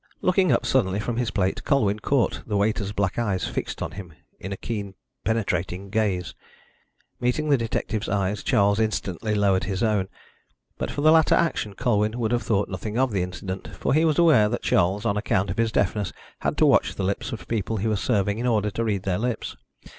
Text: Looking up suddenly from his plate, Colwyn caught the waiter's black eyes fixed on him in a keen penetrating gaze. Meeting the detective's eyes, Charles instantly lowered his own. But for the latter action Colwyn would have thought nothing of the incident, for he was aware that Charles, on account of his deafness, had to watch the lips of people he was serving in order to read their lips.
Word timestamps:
Looking 0.23 0.51
up 0.51 0.65
suddenly 0.65 0.99
from 0.99 1.17
his 1.17 1.29
plate, 1.29 1.63
Colwyn 1.63 1.99
caught 1.99 2.41
the 2.47 2.57
waiter's 2.57 2.91
black 2.91 3.19
eyes 3.19 3.45
fixed 3.47 3.83
on 3.83 3.91
him 3.91 4.13
in 4.39 4.51
a 4.51 4.57
keen 4.57 4.95
penetrating 5.23 5.91
gaze. 5.91 6.33
Meeting 7.19 7.49
the 7.49 7.55
detective's 7.59 8.09
eyes, 8.09 8.41
Charles 8.41 8.79
instantly 8.79 9.35
lowered 9.35 9.65
his 9.65 9.83
own. 9.83 10.09
But 10.79 10.89
for 10.89 11.01
the 11.01 11.11
latter 11.11 11.35
action 11.35 11.75
Colwyn 11.75 12.17
would 12.17 12.31
have 12.31 12.41
thought 12.41 12.67
nothing 12.67 12.97
of 12.97 13.11
the 13.11 13.21
incident, 13.21 13.67
for 13.75 13.93
he 13.93 14.03
was 14.03 14.17
aware 14.17 14.49
that 14.49 14.63
Charles, 14.63 15.05
on 15.05 15.17
account 15.17 15.51
of 15.51 15.59
his 15.59 15.71
deafness, 15.71 16.11
had 16.39 16.57
to 16.57 16.65
watch 16.65 16.95
the 16.95 17.03
lips 17.03 17.31
of 17.31 17.47
people 17.47 17.77
he 17.77 17.87
was 17.87 18.01
serving 18.01 18.39
in 18.39 18.47
order 18.47 18.71
to 18.71 18.83
read 18.83 19.03
their 19.03 19.19
lips. 19.19 19.55